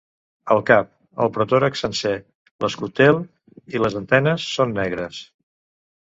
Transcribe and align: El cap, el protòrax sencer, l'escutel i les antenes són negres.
El 0.53 0.61
cap, 0.67 0.87
el 1.25 1.27
protòrax 1.33 1.83
sencer, 1.83 2.13
l'escutel 2.65 3.19
i 3.75 3.83
les 3.83 3.99
antenes 3.99 4.47
són 4.55 4.73
negres. 4.79 5.21